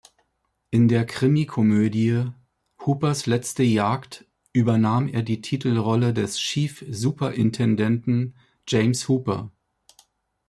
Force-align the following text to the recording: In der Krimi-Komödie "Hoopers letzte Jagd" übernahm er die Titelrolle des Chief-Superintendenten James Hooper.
In 0.71 0.87
der 0.87 1.05
Krimi-Komödie 1.05 2.25
"Hoopers 2.83 3.27
letzte 3.27 3.61
Jagd" 3.61 4.25
übernahm 4.51 5.07
er 5.07 5.21
die 5.21 5.41
Titelrolle 5.41 6.11
des 6.11 6.39
Chief-Superintendenten 6.39 8.35
James 8.67 9.07
Hooper. 9.07 9.51